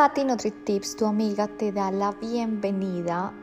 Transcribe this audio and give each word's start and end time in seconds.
Tati 0.00 0.24
NutriTips, 0.24 0.96
tu 0.96 1.04
amiga, 1.04 1.46
te 1.46 1.72
da 1.72 1.90
la 1.90 2.12
bienvenida 2.12 3.34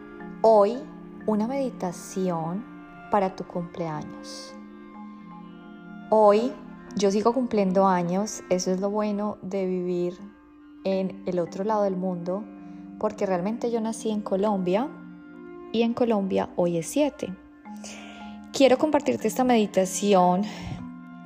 hoy 0.41 0.79
una 1.27 1.45
meditación 1.45 2.65
para 3.11 3.35
tu 3.35 3.43
cumpleaños. 3.43 4.55
Hoy 6.09 6.51
yo 6.95 7.11
sigo 7.11 7.31
cumpliendo 7.31 7.85
años, 7.85 8.41
eso 8.49 8.71
es 8.71 8.79
lo 8.81 8.89
bueno 8.89 9.37
de 9.43 9.67
vivir 9.67 10.17
en 10.83 11.21
el 11.27 11.37
otro 11.37 11.63
lado 11.63 11.83
del 11.83 11.95
mundo, 11.95 12.43
porque 12.97 13.27
realmente 13.27 13.69
yo 13.69 13.79
nací 13.79 14.09
en 14.09 14.21
Colombia 14.21 14.87
y 15.71 15.83
en 15.83 15.93
Colombia 15.93 16.49
hoy 16.55 16.79
es 16.79 16.87
7. 16.87 17.35
Quiero 18.51 18.79
compartirte 18.79 19.27
esta 19.27 19.43
meditación 19.43 20.41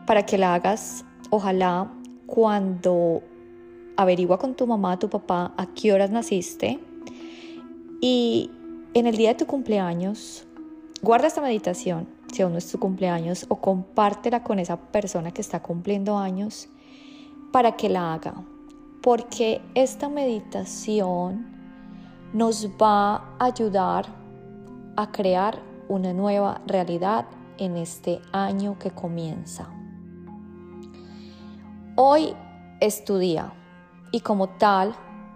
para 0.05 0.25
que 0.25 0.37
la 0.37 0.55
hagas, 0.55 1.05
ojalá, 1.29 1.89
cuando 2.25 3.23
averigua 3.97 4.37
con 4.37 4.55
tu 4.55 4.67
mamá, 4.67 4.97
tu 4.99 5.09
papá, 5.09 5.53
a 5.57 5.67
qué 5.67 5.93
horas 5.93 6.11
naciste 6.11 6.79
y 8.01 8.49
en 8.95 9.05
el 9.05 9.15
día 9.15 9.29
de 9.29 9.35
tu 9.35 9.45
cumpleaños, 9.45 10.43
guarda 11.03 11.27
esta 11.27 11.39
meditación, 11.39 12.07
si 12.33 12.41
aún 12.41 12.53
no 12.53 12.57
es 12.57 12.69
tu 12.69 12.79
cumpleaños, 12.79 13.45
o 13.47 13.57
compártela 13.57 14.43
con 14.43 14.57
esa 14.57 14.75
persona 14.75 15.31
que 15.31 15.41
está 15.41 15.61
cumpliendo 15.61 16.17
años 16.17 16.67
para 17.51 17.77
que 17.77 17.89
la 17.89 18.13
haga. 18.13 18.33
Porque 19.03 19.61
esta 19.75 20.09
meditación 20.09 21.45
nos 22.33 22.67
va 22.69 23.15
a 23.15 23.45
ayudar 23.45 24.07
a 24.95 25.11
crear 25.11 25.61
una 25.87 26.11
nueva 26.11 26.61
realidad 26.65 27.27
en 27.59 27.77
este 27.77 28.19
año 28.31 28.79
que 28.79 28.89
comienza. 28.89 29.70
Hoy 31.95 32.33
es 32.79 33.05
tu 33.05 33.20
día 33.20 33.53
y 34.12 34.20
como 34.20 34.49
tal 34.49 34.95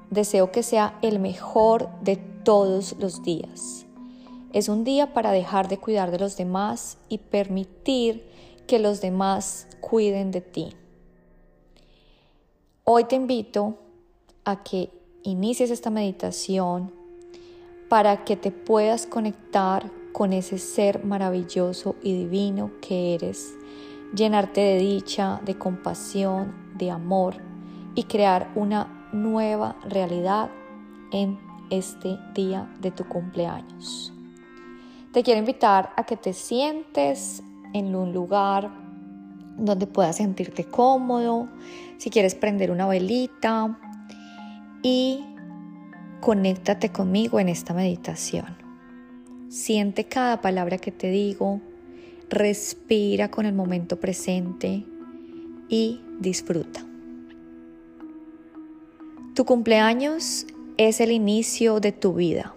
deseo 0.10 0.52
que 0.52 0.64
sea 0.64 0.98
el 1.02 1.20
mejor 1.20 1.90
de 2.02 2.18
todos 2.18 2.96
los 3.00 3.24
días. 3.24 3.86
Es 4.54 4.70
un 4.70 4.84
día 4.84 5.14
para 5.14 5.32
dejar 5.32 5.68
de 5.68 5.78
cuidar 5.78 6.12
de 6.12 6.20
los 6.20 6.38
demás 6.38 6.98
y 7.10 7.18
permitir 7.18 8.26
que 8.68 8.80
los 8.80 9.02
demás 9.02 9.68
cuiden 9.82 10.32
de 10.32 10.42
ti. 10.42 10.76
Hoy 12.84 13.06
te 13.06 13.16
invito 13.16 13.76
a 14.44 14.64
que 14.64 14.92
inicies 15.24 15.72
esta 15.72 15.90
meditación 15.90 16.94
para 17.90 18.24
que 18.24 18.36
te 18.36 18.52
puedas 18.52 19.08
conectar 19.08 19.92
con 20.14 20.34
ese 20.34 20.58
ser 20.58 21.04
maravilloso 21.04 21.96
y 22.02 22.14
divino 22.14 22.72
que 22.82 23.16
eres, 23.16 23.54
llenarte 24.16 24.62
de 24.62 24.78
dicha, 24.78 25.42
de 25.44 25.58
compasión, 25.58 26.56
de 26.78 26.92
amor 26.92 27.55
y 27.96 28.04
crear 28.04 28.52
una 28.56 29.10
nueva 29.14 29.78
realidad 29.88 30.50
en 31.12 31.40
este 31.70 32.18
día 32.34 32.72
de 32.82 32.92
tu 32.92 33.06
cumpleaños. 33.06 34.14
Te 35.14 35.24
quiero 35.24 35.40
invitar 35.40 35.94
a 35.96 36.06
que 36.06 36.18
te 36.18 36.34
sientes 36.34 37.42
en 37.74 37.96
un 37.96 38.14
lugar 38.14 38.70
donde 39.58 39.88
puedas 39.88 40.18
sentirte 40.18 40.66
cómodo, 40.66 41.48
si 41.98 42.10
quieres 42.10 42.36
prender 42.36 42.72
una 42.72 42.88
velita 42.88 43.80
y 44.84 45.24
conéctate 46.20 46.92
conmigo 46.92 47.40
en 47.40 47.48
esta 47.48 47.74
meditación. 47.74 48.58
Siente 49.48 50.06
cada 50.06 50.42
palabra 50.42 50.78
que 50.78 50.92
te 50.92 51.10
digo, 51.10 51.62
respira 52.30 53.32
con 53.32 53.46
el 53.46 53.54
momento 53.54 54.00
presente 54.00 54.84
y 55.70 56.02
disfruta. 56.20 56.84
Tu 59.36 59.44
cumpleaños 59.44 60.48
es 60.78 61.02
el 61.02 61.12
inicio 61.12 61.82
de 61.82 61.92
tu 61.92 62.14
vida. 62.14 62.56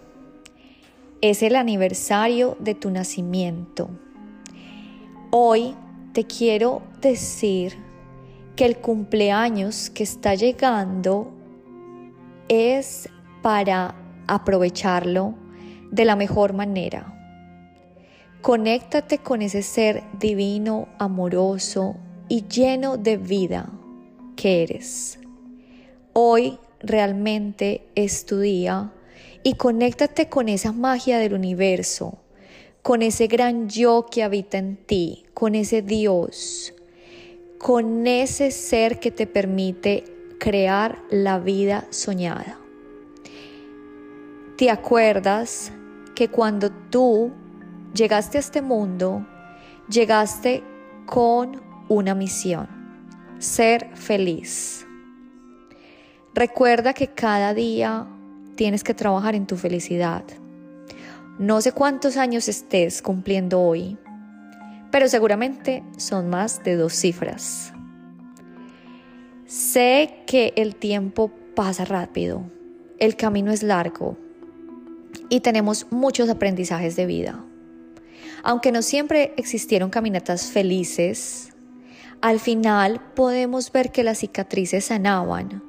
Es 1.21 1.43
el 1.43 1.57
aniversario 1.57 2.57
de 2.61 2.77
tu 2.77 2.91
nacimiento. 2.91 3.91
Hoy 5.33 5.75
te 6.13 6.23
quiero 6.23 6.83
decir 7.01 7.77
que 8.55 8.65
el 8.65 8.77
cumpleaños 8.77 9.91
que 9.91 10.05
está 10.05 10.37
llegando 10.37 11.33
es 12.47 13.09
para 13.43 13.97
aprovecharlo 14.29 15.35
de 15.91 16.05
la 16.05 16.15
mejor 16.15 16.53
manera. 16.53 17.13
Conéctate 18.41 19.19
con 19.19 19.43
ese 19.43 19.63
ser 19.63 20.05
divino, 20.21 20.87
amoroso 21.01 21.97
y 22.29 22.47
lleno 22.47 22.97
de 22.99 23.17
vida 23.17 23.69
que 24.37 24.63
eres. 24.63 25.19
Hoy 26.13 26.59
realmente 26.81 27.87
es 27.95 28.27
tu 28.27 28.41
día 28.41 28.93
y 29.43 29.55
conéctate 29.55 30.29
con 30.29 30.49
esa 30.49 30.73
magia 30.73 31.19
del 31.19 31.35
universo, 31.35 32.19
con 32.83 33.03
ese 33.03 33.27
gran 33.27 33.69
yo 33.69 34.07
que 34.11 34.23
habita 34.23 34.59
en 34.59 34.77
ti, 34.77 35.27
con 35.35 35.55
ese 35.55 35.83
Dios, 35.83 36.75
con 37.59 38.07
ese 38.07 38.51
ser 38.51 39.01
que 39.01 39.11
te 39.11 39.27
permite 39.27 40.05
crear 40.39 41.03
la 41.11 41.39
vida 41.39 41.87
soñada. 41.91 42.59
¿Te 44.57 44.71
acuerdas 44.71 45.73
que 46.15 46.29
cuando 46.29 46.71
tú 46.91 47.33
llegaste 47.95 48.39
a 48.39 48.41
este 48.41 48.63
mundo, 48.63 49.27
llegaste 49.89 50.63
con 51.07 51.63
una 51.89 52.15
misión, 52.15 52.69
ser 53.39 53.89
feliz? 53.95 54.88
Recuerda 56.39 56.95
que 56.95 57.09
cada 57.09 57.53
día 57.53 58.07
tienes 58.55 58.85
que 58.85 58.95
trabajar 58.95 59.35
en 59.35 59.49
tu 59.49 59.57
felicidad. 59.57 60.23
No 61.41 61.61
sé 61.61 61.73
cuántos 61.73 62.17
años 62.17 62.47
estés 62.47 63.03
cumpliendo 63.03 63.61
hoy, 63.61 63.99
pero 64.93 65.09
seguramente 65.09 65.83
son 65.97 66.31
más 66.31 66.63
de 66.63 66.77
dos 66.77 66.93
cifras. 66.93 67.73
Sé 69.47 70.15
que 70.29 70.53
el 70.55 70.77
tiempo 70.77 71.33
pasa 71.57 71.85
rápido, 71.85 72.45
el 73.01 73.17
camino 73.17 73.51
es 73.51 73.65
largo 73.65 74.17
y 75.29 75.41
tenemos 75.41 75.89
muchos 75.91 76.31
aprendizajes 76.31 76.95
de 76.95 77.07
vida. 77.07 77.45
Aunque 78.45 78.71
no 78.71 78.83
siempre 78.83 79.35
existieron 79.37 79.91
caminatas 79.91 80.53
felices, 80.53 81.53
al 82.21 82.39
final 82.39 83.01
podemos 83.17 83.73
ver 83.73 83.91
que 83.91 84.05
las 84.05 84.19
cicatrices 84.19 84.85
sanaban 84.85 85.67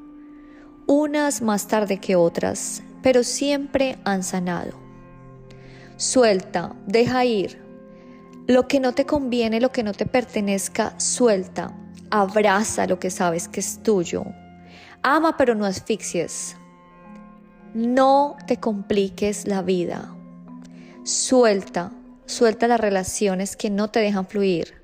unas 0.90 1.44
más 1.44 1.68
tarde 1.68 2.00
que 2.00 2.16
otras, 2.16 2.82
pero 3.04 3.24
siempre 3.24 4.00
han 4.06 4.24
sanado. 4.24 4.72
Suelta, 5.98 6.76
deja 6.88 7.24
ir. 7.26 7.62
Lo 8.48 8.68
que 8.68 8.80
no 8.80 8.94
te 8.94 9.06
conviene, 9.06 9.62
lo 9.62 9.72
que 9.72 9.84
no 9.84 9.94
te 9.94 10.08
pertenezca, 10.08 11.00
suelta. 11.00 11.78
Abraza 12.10 12.88
lo 12.88 12.98
que 12.98 13.12
sabes 13.12 13.48
que 13.48 13.60
es 13.60 13.84
tuyo. 13.84 14.26
Ama 15.04 15.38
pero 15.38 15.54
no 15.54 15.66
asfixies. 15.66 16.56
No 17.76 18.36
te 18.48 18.58
compliques 18.58 19.48
la 19.48 19.62
vida. 19.62 20.16
Suelta, 21.04 21.92
suelta 22.26 22.68
las 22.68 22.80
relaciones 22.80 23.56
que 23.56 23.70
no 23.70 23.92
te 23.92 24.00
dejan 24.00 24.26
fluir. 24.26 24.82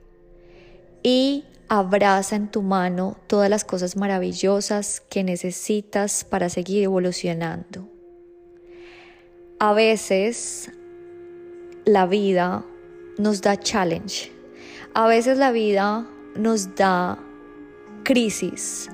Y 1.02 1.46
abraza 1.70 2.36
en 2.36 2.50
tu 2.50 2.62
mano 2.62 3.18
todas 3.28 3.50
las 3.50 3.64
cosas 3.64 3.96
maravillosas 3.96 5.02
que 5.10 5.24
necesitas 5.24 6.24
para 6.24 6.50
seguir 6.50 6.84
evolucionando. 6.84 7.90
A 9.60 9.74
veces 9.74 10.72
la 11.86 12.06
vida 12.06 12.66
nos 13.18 13.42
da 13.42 13.58
challenge. 13.58 14.32
A 14.94 15.08
veces 15.08 15.38
la 15.38 15.52
vida 15.52 16.08
nos 16.36 16.76
da 16.76 17.18
crisis. 18.04 18.90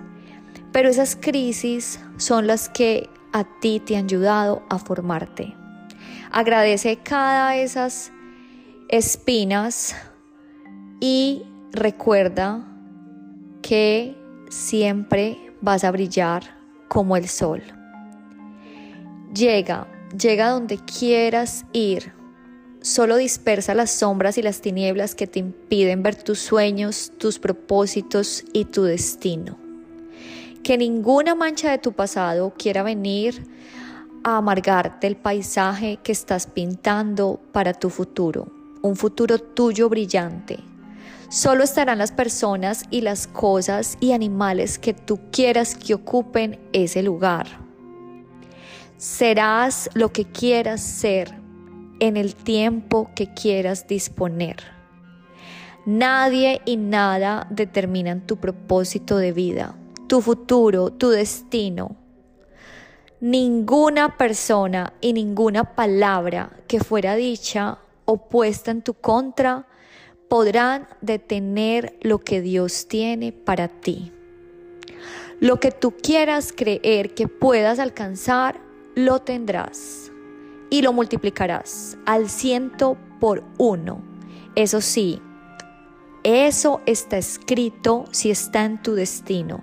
Pero 0.72 0.90
esas 0.90 1.16
crisis 1.16 2.00
son 2.18 2.48
las 2.48 2.70
que 2.70 3.10
a 3.34 3.44
ti 3.60 3.80
te 3.80 3.98
han 3.98 4.06
ayudado 4.06 4.64
a 4.70 4.80
formarte. 4.80 5.56
Agradece 6.32 6.98
cada 6.98 7.58
esas 7.58 8.12
espinas 8.88 9.96
y 11.00 11.44
recuerda 11.72 12.66
que 13.62 14.16
siempre 14.50 15.38
vas 15.62 15.84
a 15.84 15.92
brillar 15.92 16.44
como 16.88 17.16
el 17.16 17.28
sol. 17.28 17.62
Llega, 19.34 19.88
llega 20.18 20.50
donde 20.50 20.78
quieras 20.78 21.66
ir. 21.72 22.14
Solo 22.82 23.16
dispersa 23.16 23.76
las 23.76 23.92
sombras 23.92 24.38
y 24.38 24.42
las 24.42 24.60
tinieblas 24.60 25.16
que 25.16 25.28
te 25.28 25.40
impiden 25.40 26.04
ver 26.04 26.16
tus 26.16 26.40
sueños, 26.40 27.12
tus 27.18 27.40
propósitos 27.40 28.44
y 28.54 28.66
tu 28.66 28.84
destino. 28.84 29.58
Que 30.64 30.78
ninguna 30.78 31.36
mancha 31.36 31.72
de 31.72 31.78
tu 31.78 31.94
pasado 31.94 32.54
quiera 32.58 32.84
venir 32.84 33.46
a 34.24 34.38
amargarte 34.38 35.08
el 35.08 35.16
paisaje 35.16 36.00
que 36.04 36.12
estás 36.12 36.48
pintando 36.48 37.40
para 37.52 37.74
tu 37.74 37.90
futuro, 37.90 38.52
un 38.82 38.96
futuro 38.96 39.40
tuyo 39.40 39.90
brillante, 39.90 40.60
Solo 41.30 41.64
estarán 41.64 41.98
las 41.98 42.12
personas 42.12 42.84
y 42.90 43.02
las 43.02 43.28
cosas 43.28 43.98
y 44.00 44.12
animales 44.12 44.78
que 44.78 44.94
tú 44.94 45.20
quieras 45.32 45.76
que 45.76 45.94
ocupen 45.94 46.60
ese 46.74 47.04
lugar. 47.04 47.48
Serás 48.98 49.90
lo 49.94 50.12
que 50.12 50.26
quieras 50.26 50.82
ser 50.82 51.34
en 52.02 52.18
el 52.18 52.36
tiempo 52.36 53.10
que 53.16 53.34
quieras 53.34 53.88
disponer. 53.88 54.58
Nadie 55.86 56.62
y 56.66 56.78
nada 56.78 57.48
determinan 57.50 58.28
tu 58.28 58.38
propósito 58.38 59.18
de 59.18 59.32
vida, 59.32 59.76
tu 60.08 60.22
futuro, 60.22 60.92
tu 60.92 61.10
destino. 61.10 61.96
Ninguna 63.20 64.18
persona 64.18 64.94
y 65.00 65.14
ninguna 65.14 65.76
palabra 65.76 66.52
que 66.68 66.80
fuera 66.80 67.16
dicha 67.16 67.78
opuesta 68.06 68.72
en 68.72 68.82
tu 68.82 68.94
contra 68.96 69.66
podrán 70.32 70.88
detener 71.02 71.98
lo 72.00 72.20
que 72.20 72.40
Dios 72.40 72.88
tiene 72.88 73.34
para 73.34 73.68
ti. 73.68 74.14
Lo 75.42 75.60
que 75.60 75.72
tú 75.72 75.92
quieras 75.92 76.54
creer 76.56 77.14
que 77.14 77.28
puedas 77.28 77.80
alcanzar, 77.80 78.62
lo 78.96 79.20
tendrás 79.20 80.10
y 80.70 80.84
lo 80.84 80.94
multiplicarás 80.94 81.98
al 82.06 82.30
ciento 82.30 82.98
por 83.20 83.44
uno. 83.58 84.02
Eso 84.56 84.80
sí, 84.80 85.22
eso 86.24 86.80
está 86.86 87.18
escrito 87.18 88.06
si 88.12 88.32
está 88.32 88.64
en 88.64 88.82
tu 88.82 88.94
destino. 88.94 89.62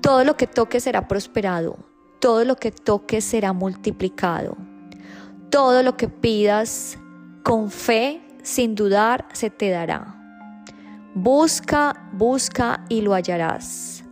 Todo 0.00 0.22
lo 0.22 0.36
que 0.36 0.46
toques 0.46 0.84
será 0.84 1.08
prosperado, 1.08 1.76
todo 2.20 2.44
lo 2.44 2.54
que 2.54 2.70
toques 2.70 3.24
será 3.24 3.52
multiplicado. 3.52 4.56
Todo 5.50 5.82
lo 5.82 5.96
que 5.96 6.06
pidas 6.06 6.98
con 7.42 7.72
fe, 7.72 8.22
sin 8.42 8.74
dudar, 8.74 9.26
se 9.32 9.50
te 9.50 9.70
dará. 9.70 10.14
Busca, 11.14 12.08
busca 12.12 12.84
y 12.88 13.00
lo 13.00 13.14
hallarás. 13.14 14.04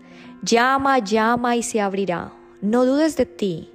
Llama, 0.43 0.99
llama 0.99 1.57
y 1.57 1.63
se 1.63 1.81
abrirá. 1.81 2.33
No 2.61 2.85
dudes 2.85 3.17
de 3.17 3.27
ti. 3.27 3.71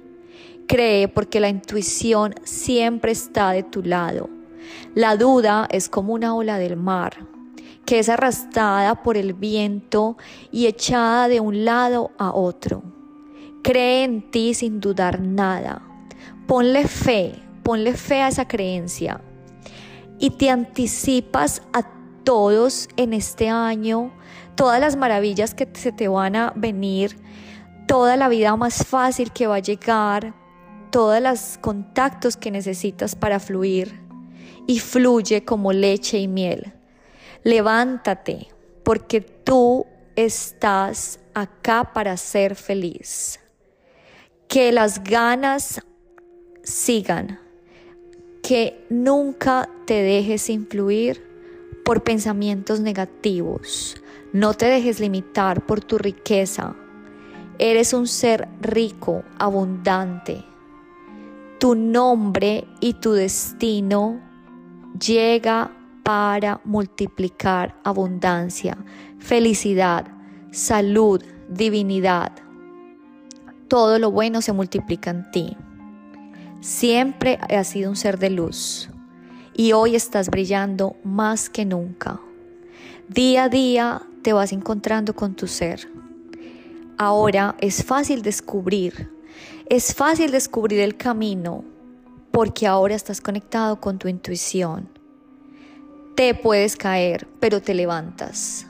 Cree 0.66 1.08
porque 1.08 1.40
la 1.40 1.48
intuición 1.48 2.34
siempre 2.44 3.12
está 3.12 3.50
de 3.50 3.62
tu 3.62 3.82
lado. 3.82 4.28
La 4.94 5.16
duda 5.16 5.66
es 5.70 5.88
como 5.88 6.14
una 6.14 6.34
ola 6.34 6.58
del 6.58 6.76
mar 6.76 7.32
que 7.84 7.98
es 7.98 8.08
arrastrada 8.08 9.02
por 9.02 9.16
el 9.16 9.34
viento 9.34 10.16
y 10.50 10.66
echada 10.66 11.28
de 11.28 11.40
un 11.40 11.64
lado 11.64 12.12
a 12.18 12.32
otro. 12.32 12.82
Cree 13.62 14.04
en 14.04 14.30
ti 14.30 14.54
sin 14.54 14.80
dudar 14.80 15.20
nada. 15.20 15.82
Ponle 16.46 16.86
fe, 16.86 17.34
ponle 17.62 17.94
fe 17.94 18.22
a 18.22 18.28
esa 18.28 18.48
creencia. 18.48 19.20
Y 20.18 20.30
te 20.30 20.50
anticipas 20.50 21.62
a 21.72 21.82
todos 22.24 22.88
en 22.96 23.12
este 23.12 23.48
año, 23.48 24.12
todas 24.54 24.80
las 24.80 24.96
maravillas 24.96 25.54
que 25.54 25.68
se 25.72 25.92
te 25.92 26.08
van 26.08 26.36
a 26.36 26.52
venir, 26.54 27.18
toda 27.86 28.16
la 28.16 28.28
vida 28.28 28.56
más 28.56 28.86
fácil 28.86 29.32
que 29.32 29.46
va 29.46 29.56
a 29.56 29.60
llegar, 29.60 30.34
todos 30.90 31.20
los 31.20 31.58
contactos 31.60 32.36
que 32.36 32.50
necesitas 32.50 33.14
para 33.14 33.40
fluir. 33.40 34.00
Y 34.64 34.78
fluye 34.78 35.44
como 35.44 35.72
leche 35.72 36.18
y 36.18 36.28
miel 36.28 36.72
Levántate, 37.42 38.48
porque 38.84 39.20
tú 39.20 39.84
estás 40.14 41.18
acá 41.34 41.90
para 41.92 42.16
ser 42.16 42.54
feliz. 42.54 43.40
Que 44.46 44.70
las 44.70 45.02
ganas 45.02 45.82
sigan. 46.62 47.41
Que 48.42 48.84
nunca 48.90 49.68
te 49.86 50.02
dejes 50.02 50.50
influir 50.50 51.22
por 51.84 52.02
pensamientos 52.02 52.80
negativos. 52.80 53.96
No 54.32 54.54
te 54.54 54.66
dejes 54.66 55.00
limitar 55.00 55.64
por 55.66 55.80
tu 55.80 55.98
riqueza. 55.98 56.74
Eres 57.58 57.92
un 57.92 58.06
ser 58.06 58.48
rico, 58.60 59.22
abundante. 59.38 60.44
Tu 61.58 61.74
nombre 61.74 62.66
y 62.80 62.94
tu 62.94 63.12
destino 63.12 64.20
llega 64.98 65.70
para 66.02 66.60
multiplicar 66.64 67.78
abundancia, 67.84 68.76
felicidad, 69.18 70.06
salud, 70.50 71.22
divinidad. 71.48 72.32
Todo 73.68 73.98
lo 73.98 74.10
bueno 74.10 74.42
se 74.42 74.52
multiplica 74.52 75.10
en 75.10 75.30
ti. 75.30 75.56
Siempre 76.62 77.38
has 77.50 77.68
sido 77.68 77.90
un 77.90 77.96
ser 77.96 78.18
de 78.18 78.30
luz 78.30 78.88
y 79.52 79.72
hoy 79.72 79.94
estás 79.94 80.30
brillando 80.30 80.96
más 81.04 81.50
que 81.50 81.66
nunca. 81.66 82.20
Día 83.08 83.44
a 83.44 83.48
día 83.50 84.02
te 84.22 84.32
vas 84.32 84.52
encontrando 84.52 85.14
con 85.14 85.34
tu 85.34 85.46
ser. 85.46 85.90
Ahora 86.96 87.56
es 87.60 87.84
fácil 87.84 88.22
descubrir, 88.22 89.10
es 89.68 89.94
fácil 89.94 90.30
descubrir 90.30 90.80
el 90.80 90.96
camino 90.96 91.64
porque 92.30 92.66
ahora 92.66 92.94
estás 92.94 93.20
conectado 93.20 93.78
con 93.78 93.98
tu 93.98 94.08
intuición 94.08 94.88
te 96.14 96.34
puedes 96.34 96.76
caer, 96.76 97.26
pero 97.40 97.62
te 97.62 97.74
levantas. 97.74 98.66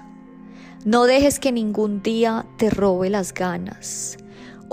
No 0.84 1.04
dejes 1.04 1.38
que 1.38 1.52
ningún 1.52 2.02
día 2.02 2.46
te 2.56 2.70
robe 2.70 3.10
las 3.10 3.34
ganas. 3.34 4.16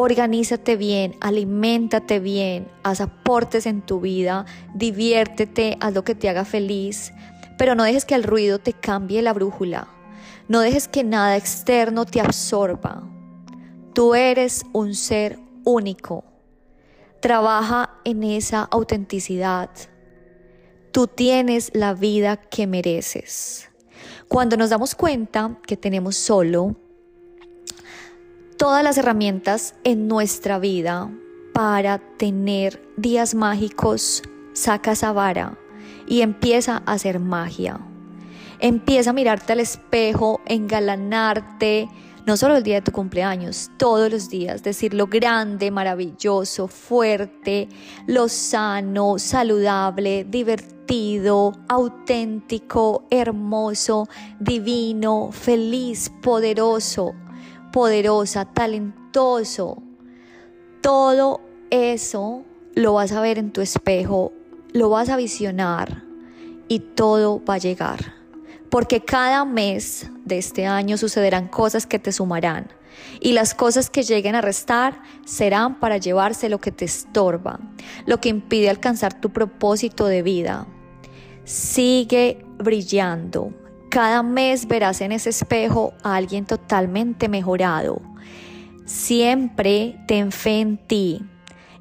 Organízate 0.01 0.77
bien, 0.77 1.17
aliméntate 1.19 2.21
bien, 2.21 2.71
haz 2.83 3.01
aportes 3.01 3.65
en 3.65 3.81
tu 3.81 3.99
vida, 3.99 4.45
diviértete, 4.73 5.75
haz 5.81 5.93
lo 5.93 6.05
que 6.05 6.15
te 6.15 6.29
haga 6.29 6.45
feliz, 6.45 7.11
pero 7.57 7.75
no 7.75 7.83
dejes 7.83 8.05
que 8.05 8.15
el 8.15 8.23
ruido 8.23 8.59
te 8.59 8.71
cambie 8.71 9.21
la 9.21 9.33
brújula. 9.33 9.89
No 10.47 10.61
dejes 10.61 10.87
que 10.87 11.03
nada 11.03 11.35
externo 11.35 12.05
te 12.05 12.21
absorba. 12.21 13.03
Tú 13.93 14.15
eres 14.15 14.65
un 14.71 14.95
ser 14.95 15.37
único. 15.65 16.23
Trabaja 17.19 17.97
en 18.05 18.23
esa 18.23 18.61
autenticidad. 18.71 19.69
Tú 20.93 21.07
tienes 21.07 21.71
la 21.73 21.93
vida 21.93 22.37
que 22.37 22.67
mereces. 22.67 23.69
Cuando 24.29 24.55
nos 24.55 24.69
damos 24.69 24.95
cuenta 24.95 25.57
que 25.67 25.75
tenemos 25.75 26.15
solo 26.15 26.77
todas 28.59 28.83
las 28.83 28.97
herramientas 28.97 29.73
en 29.85 30.09
nuestra 30.09 30.59
vida 30.59 31.09
para 31.53 31.97
tener 32.17 32.85
días 32.97 33.33
mágicos, 33.33 34.21
saca 34.51 34.91
esa 34.91 35.13
vara 35.13 35.57
y 36.06 36.21
empieza 36.21 36.83
a 36.85 36.91
hacer 36.91 37.21
magia. 37.21 37.79
Empieza 38.59 39.11
a 39.11 39.13
mirarte 39.13 39.54
al 39.54 39.61
espejo, 39.61 40.42
engalanarte, 40.45 41.87
no 42.25 42.35
solo 42.35 42.57
el 42.57 42.63
día 42.63 42.75
de 42.75 42.81
tu 42.81 42.92
cumpleaños, 42.92 43.71
todos 43.78 44.11
los 44.11 44.30
días, 44.30 44.61
decir 44.61 44.94
lo 44.94 45.07
grande, 45.07 45.71
maravilloso, 45.71 46.68
fuerte, 46.68 47.69
lo 48.07 48.28
sano, 48.28 49.18
saludable, 49.19 50.25
divertido, 50.25 51.54
auténtico, 51.69 53.06
hermoso, 53.09 54.09
divino, 54.37 55.30
feliz, 55.31 56.11
poderoso, 56.21 57.16
poderosa, 57.71 58.45
talentoso. 58.45 59.81
Todo 60.81 61.42
eso 61.69 62.44
lo 62.76 62.94
vas 62.94 63.11
a 63.11 63.21
ver 63.21 63.38
en 63.38 63.52
tu 63.52 63.61
espejo, 63.61 64.33
lo 64.71 64.90
vas 64.90 65.09
a 65.09 65.18
visionar 65.18 66.04
y 66.68 66.80
todo 66.80 67.44
va 67.44 67.56
a 67.56 67.57
llegar 67.59 68.19
porque 68.69 69.02
cada 69.02 69.45
mes 69.45 70.09
de 70.26 70.38
este 70.38 70.66
año 70.66 70.97
sucederán 70.97 71.47
cosas 71.47 71.85
que 71.85 71.99
te 71.99 72.11
sumarán 72.11 72.71
y 73.19 73.33
las 73.33 73.54
cosas 73.54 73.90
que 73.90 74.04
lleguen 74.04 74.35
a 74.35 74.42
restar 74.42 75.02
serán 75.26 75.80
para 75.80 75.97
llevarse 75.97 76.49
lo 76.49 76.59
que 76.59 76.71
te 76.71 76.85
estorba, 76.85 77.59
lo 78.06 78.19
que 78.19 78.30
impide 78.30 78.69
alcanzar 78.69 79.19
tu 79.19 79.31
propósito 79.31 80.06
de 80.06 80.21
vida. 80.21 80.68
Sigue 81.45 82.45
brillando. 82.57 83.54
Cada 83.89 84.23
mes 84.23 84.67
verás 84.67 85.01
en 85.01 85.11
ese 85.11 85.31
espejo 85.31 85.93
a 86.03 86.15
alguien 86.15 86.45
totalmente 86.45 87.27
mejorado. 87.27 88.01
Siempre 88.85 89.99
ten 90.07 90.31
fe 90.31 90.59
en 90.59 90.77
ti. 90.77 91.21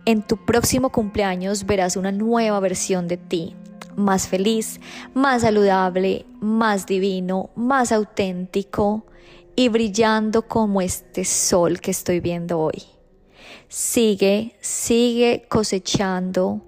En 0.05 0.23
tu 0.23 0.39
próximo 0.39 0.91
cumpleaños 0.91 1.67
verás 1.67 1.97
una 1.97 2.13
nueva 2.13 2.61
versión 2.61 3.09
de 3.09 3.19
ti 3.19 3.55
más 3.99 4.29
feliz, 4.29 4.81
más 5.13 5.43
saludable, 5.43 6.25
más 6.41 6.87
divino, 6.87 7.51
más 7.57 7.93
auténtico 7.93 9.05
y 9.57 9.69
brillando 9.69 10.43
como 10.43 10.81
este 10.81 11.25
sol 11.25 11.81
que 11.81 11.91
estoy 11.91 12.21
viendo 12.21 12.61
hoy. 12.61 12.85
Sigue, 13.69 14.57
sigue 14.61 15.47
cosechando 15.49 16.63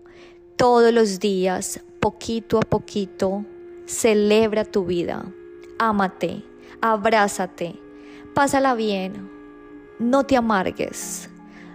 todos 0.57 0.93
los 0.93 1.21
días, 1.21 1.81
poquito 2.01 2.59
a 2.59 2.63
poquito, 2.63 3.47
celebra 3.91 4.65
tu 4.65 4.85
vida, 4.85 5.25
ámate, 5.79 6.45
abrázate, 6.81 7.75
pásala 8.35 8.75
bien, 8.75 9.29
no 9.99 10.25
te 10.25 10.37
amargues, 10.37 11.29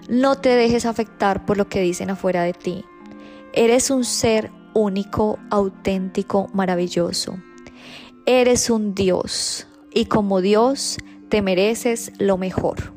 no 0.07 0.35
te 0.35 0.49
dejes 0.49 0.85
afectar 0.85 1.45
por 1.45 1.57
lo 1.57 1.67
que 1.67 1.81
dicen 1.81 2.09
afuera 2.09 2.43
de 2.43 2.53
ti. 2.53 2.85
Eres 3.51 3.89
un 3.89 4.05
ser 4.05 4.49
único, 4.73 5.39
auténtico, 5.49 6.49
maravilloso. 6.53 7.37
Eres 8.25 8.69
un 8.69 8.95
Dios 8.95 9.67
y 9.93 10.05
como 10.05 10.39
Dios 10.39 10.97
te 11.27 11.41
mereces 11.41 12.13
lo 12.17 12.37
mejor. 12.37 12.93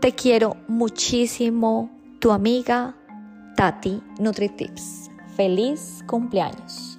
Te 0.00 0.12
quiero 0.12 0.56
muchísimo, 0.68 1.90
tu 2.18 2.32
amiga 2.32 2.96
Tati 3.56 4.02
NutriTips. 4.18 5.10
Feliz 5.36 6.04
cumpleaños. 6.06 6.91